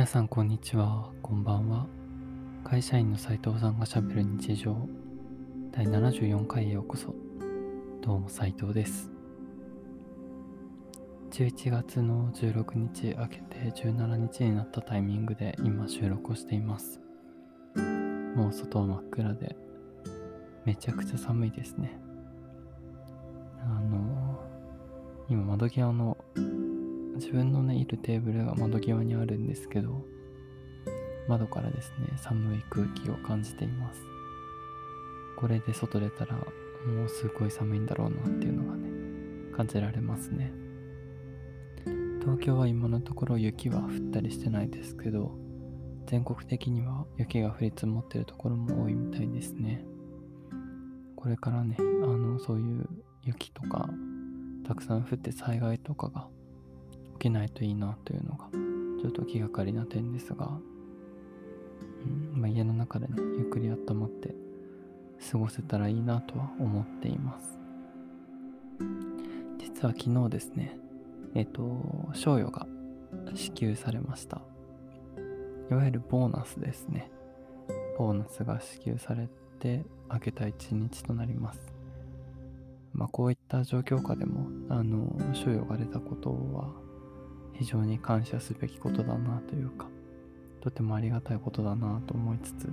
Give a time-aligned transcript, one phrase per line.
[0.00, 1.10] 皆さん、こんにちは。
[1.20, 1.86] こんばんは。
[2.64, 4.74] 会社員の斉藤さんがしゃべる日常
[5.72, 7.14] 第74回へようこそ。
[8.00, 9.10] どうも斉藤です。
[11.32, 16.98] 11月の16日明けて17日になったタイミングで今収録をしています。
[18.34, 19.54] もう外は真っ暗で
[20.64, 22.00] めちゃくちゃ寒いですね。
[23.66, 24.40] あの、
[25.28, 26.16] 今窓際の
[27.20, 30.02] 自分のね、いるテーブルが窓際にあるんですけど、
[31.28, 34.00] 窓からですね、寒い空気を感じています。
[35.36, 38.88] これで外出たら、もうすごい寒いんだろうなっていうのがね、
[39.54, 40.50] 感じられますね。
[42.22, 45.30] 東京は今のところ雪は降ったりしてないですけど、
[46.06, 49.84] 全国的には雪が降り積もってるところも多いみたいですね。
[51.16, 52.88] これからね、あの、そういう
[53.24, 53.90] 雪とか、
[54.66, 56.26] たくさん降って災害とかが
[57.20, 58.46] 起きないといいなというのが
[59.02, 64.34] ちょっと気がかりな点ですが、うんまあ、家の中でねゆっくり温まって
[65.30, 67.58] 過ごせたらいいなとは思っています。
[69.58, 70.78] 実は昨日ですね
[71.34, 72.66] えっ、と賞与が
[73.34, 74.40] 支給されました。
[75.70, 77.10] いわゆるボーナスですね。
[77.98, 79.28] ボーナスが支給され
[79.58, 81.60] て明けた一日となります。
[82.94, 86.89] まあこういった状況下でもあの賞与が出たことは
[87.60, 89.86] 非常に感謝すべきことだなというか
[90.62, 92.70] とてもありがたいことだなと思いつつ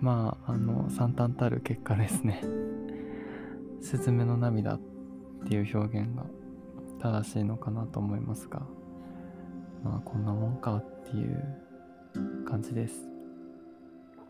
[0.00, 2.40] まああの惨憺たる結果ですね。
[3.82, 4.80] スズメの涙っ
[5.44, 6.24] ていう表現が
[7.00, 8.62] 正しいのかなと思いますが
[9.82, 13.08] まあこんなもんかっていう感じです。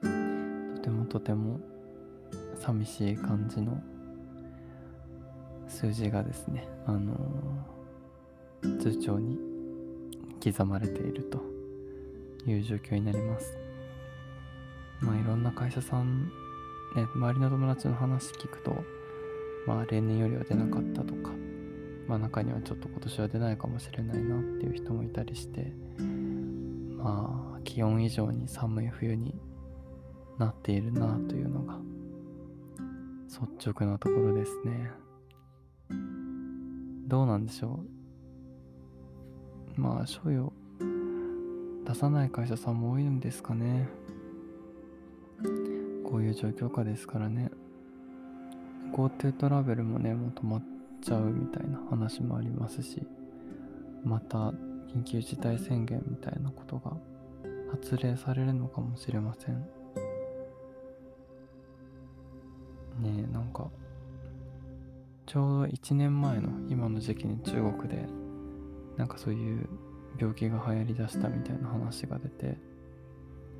[0.01, 1.61] とてもとても
[2.55, 3.79] 寂しい感じの
[5.69, 7.74] 数字がですねあのー
[8.81, 9.39] 通帳に
[10.43, 11.43] 刻まれていると
[12.47, 13.57] いう状況になります。
[15.01, 16.27] まあいろんな会社さん、
[16.97, 18.85] ね、周りの友達の話聞くと、
[19.67, 21.31] まあ例年よりは出なかったとか、
[22.07, 25.73] まあ中にはちょっと今年は出ないかもしれないなっていう人もいたりして、
[26.97, 29.35] まあ気温以上に寒い冬に
[30.39, 31.79] なっているなというのが
[33.29, 34.91] 率直なところですね。
[37.07, 38.04] どうなんでしょう？
[39.77, 40.53] まあ、賞与
[41.85, 43.89] 出さない会社さんも多いんですかね。
[46.05, 47.51] こういう状況下ですからね。
[48.93, 50.63] GoTo トラベルもね、もう止まっ
[51.03, 53.03] ちゃうみたいな話もありますし、
[54.05, 54.53] また
[54.95, 56.97] 緊急事態宣言みたいなことが
[57.71, 59.57] 発令されるのかもしれません。
[63.01, 63.69] ねえ、なんか、
[65.27, 68.07] ちょうど1年前の今の時期に中国で
[68.97, 69.69] なんかそういう
[70.19, 72.57] 病気が流行りだしたみたいな話が出て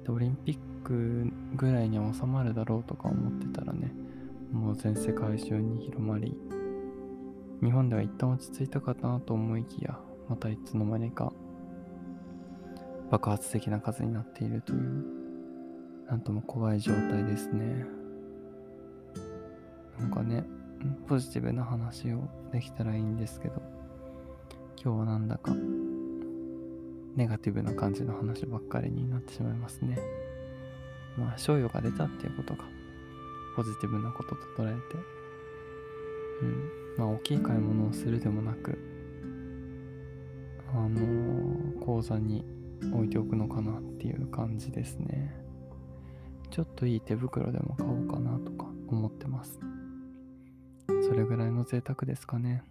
[0.05, 3.93] でオリンピックぐらいに収まるだろうとか思ってたらね
[4.53, 6.37] もう全世界中に広まり
[7.63, 11.33] 日本では一旦落ち着いたかなと思いきやまたいつの間にか
[13.11, 15.05] 爆発的な数になっているという
[16.07, 17.87] なんとも怖い状態ですね。
[19.99, 20.45] なんかね
[21.07, 23.84] ポジティブな話をできたらいいんですけど。
[24.85, 25.53] 今日はなんだか
[27.17, 29.99] ネガティブな感じの話ばっかりになってしまいますね。
[31.17, 32.65] まあ、賞与が出たっていうことが
[33.57, 34.99] ポジティブなことと捉えて、
[36.43, 38.79] うん、まあ、大きい買い物をするでもなく、
[40.75, 42.45] あのー口座に
[42.93, 45.35] 置いておくのかなっていう感じですね。
[46.51, 49.61] ちょっといい手袋でも買おうかなとか思ってます。
[51.09, 52.63] それぐらいの贅沢ですかね。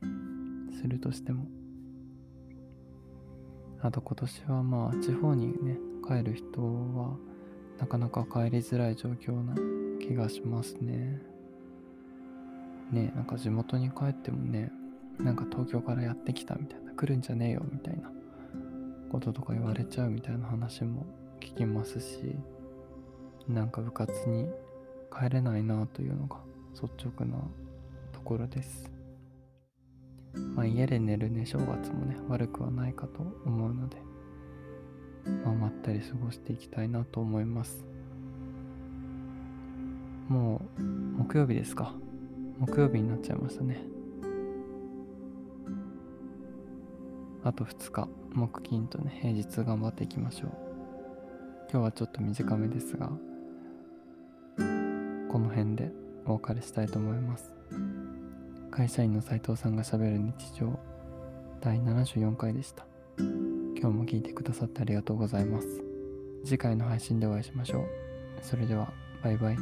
[0.79, 1.45] するとしても。
[3.83, 5.77] あと今年はまあ地方にね
[6.07, 7.17] 帰る人は
[7.79, 9.55] なかなか帰りづらい状況な
[9.99, 11.21] 気がしますね。
[12.91, 14.71] ねなんか地元に帰ってもね
[15.19, 18.09] なんか東京からやってきたみたいな来るんじゃねえよみたいな
[19.11, 21.05] こととか言われちゃうみたいな話も
[21.41, 22.35] 聞きますし
[23.49, 24.47] なんか部活に
[25.11, 26.37] 帰れないなというのが
[26.73, 27.37] 率直な
[28.13, 28.92] ところです。
[30.33, 33.97] まあ、家で寝るね、正月もね、悪くはないかと思うので、
[35.45, 37.85] まあ、まったり過ごしていきたいなと思います。
[40.27, 41.93] もう、木曜日ですか。
[42.59, 43.83] 木曜日になっちゃいましたね。
[47.43, 50.51] あと2日、木金とね、平日頑張っていきましょう。
[51.71, 53.11] 今日はちょっと短めですが、
[55.29, 55.91] この辺で
[56.25, 57.53] お別れしたいと思います。
[58.75, 60.79] 会社員の斉藤さんがしゃべる日常
[61.61, 62.87] 第74回でした。
[63.19, 63.27] 今
[63.75, 65.67] 日も聞いてくださってありがとうございます。
[66.43, 67.85] 次回の配信でお会いしましょう。
[68.41, 68.91] それでは、
[69.23, 69.57] バイバイ。